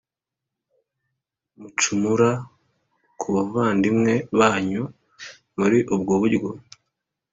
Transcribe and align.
Mucumura 1.59 2.29
ku 3.19 3.27
bavandimwe 3.35 4.13
banyu 4.39 4.83
muri 5.57 5.79
ubwo 5.93 6.13
buryo 6.21 6.49